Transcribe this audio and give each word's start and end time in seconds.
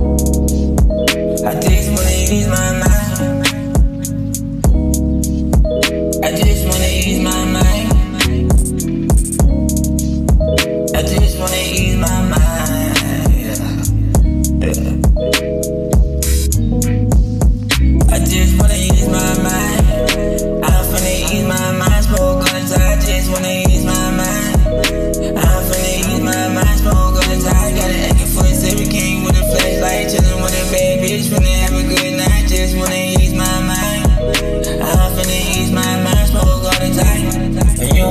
I 0.00 1.58
just 1.60 1.90
wanna 1.90 2.10
ease 2.30 2.46
my 2.46 2.87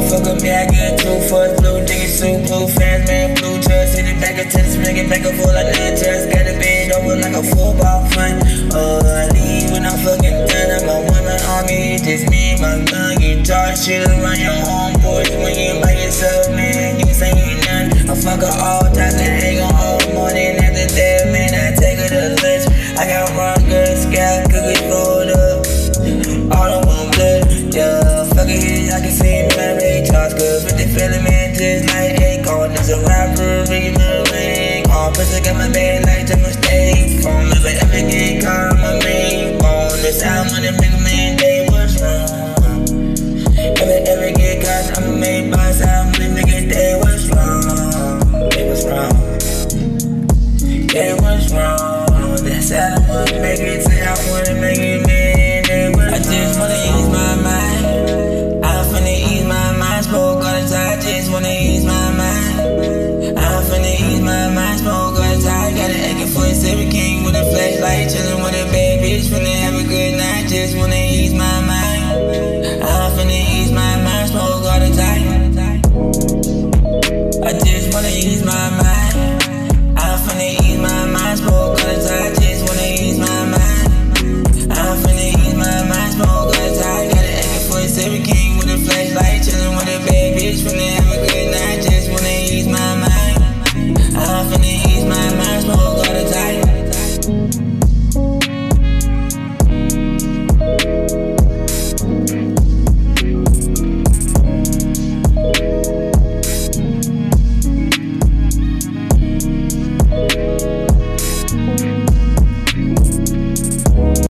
Fuck 0.08 0.24
with 0.24 0.42
me, 0.42 0.52
I 0.52 0.66
get 0.72 1.00
two 1.00 1.20
fucks. 1.28 1.60
Blue 1.60 1.84
digging 1.84 2.08
suit, 2.08 2.48
blue 2.48 2.68
fast 2.68 3.08
man, 3.12 3.36
blue 3.36 3.60
trust. 3.60 4.00
Hit 4.00 4.08
it 4.08 4.20
back 4.22 4.40
and 4.40 4.50
tennis, 4.50 4.76
bring 4.80 4.96
it 4.96 5.10
back 5.10 5.24
and 5.24 5.36
forth 5.36 5.54
like 5.54 5.68
that 5.68 6.00
trust. 6.00 6.32
Got 6.32 6.48
a 6.48 6.56
bend 6.56 6.92
over 6.96 7.16
like 7.20 7.36
a 7.36 7.44
football 7.44 8.08
front. 8.16 8.40
Oh, 8.72 9.04
I 9.04 9.28
leave 9.36 9.72
when 9.72 9.84
I'm 9.84 10.00
fucking 10.00 10.48
done. 10.48 10.70
I'm 10.80 10.88
a 10.88 10.98
woman 11.12 11.40
on 11.52 11.66
me, 11.68 12.00
just 12.00 12.30
me 12.32 12.56
my 12.60 12.80
gun. 12.88 13.20
You 13.20 13.44
talk 13.44 13.76
shit 13.76 14.08
around 14.08 14.40
your 14.40 14.56
homeboys 14.64 15.28
when 15.44 15.56
you 15.60 15.80
by 15.84 15.92
yourself, 16.00 16.56
man. 16.56 17.00
You 17.00 17.12
say 17.14 17.32
you 17.36 17.60
none. 17.68 17.92
I 18.08 18.16
fuck 18.16 18.40
her 18.40 18.56
all 18.64 18.88
times 18.96 19.07
good. 30.38 30.64
But 30.64 30.78
they 30.78 30.88
feeling 30.88 31.24
man 31.24 31.54
just 31.58 31.90
like 31.90 32.16
Akon. 32.22 32.74
There's 32.74 32.90
a 32.90 33.02
rapper, 33.04 33.66
ringing 33.70 33.98
the 33.98 34.30
ring. 34.32 34.86
All 34.90 35.12
pussy 35.12 35.42
got 35.42 35.56
my 35.58 35.70
bed 35.74 36.06
like 36.06 36.28
the 36.30 36.38
mistake. 36.38 37.22
Phone 37.24 37.50
never 37.50 37.74
ever 37.74 38.02
get 38.06 38.44
caught 38.44 38.78
my 38.78 39.02
main 39.04 39.60
phone. 39.60 39.98
This 40.06 40.22
time 40.22 40.48
when 40.54 40.62
they 40.62 40.72
make 40.72 40.98
man, 41.02 41.38
they 41.38 41.68
was 41.70 41.98
wrong. 42.02 42.38
Ever, 43.58 44.00
ever 44.14 44.30
get 44.38 44.64
caught, 44.64 44.98
I'm 44.98 45.20
made 45.20 45.52
by 45.52 45.72
sound. 45.72 46.18
When 46.18 46.36
they 46.36 46.44
nigga, 46.44 46.70
they 46.70 46.94
was 47.02 47.22
wrong. 47.34 48.50
They 48.54 48.70
was 48.70 48.86
wrong. 48.86 49.16
They 50.88 51.14
was 51.14 51.54
wrong. 51.54 52.08
They 52.44 52.62
said 52.62 52.94
I 52.94 53.42
make 53.42 53.57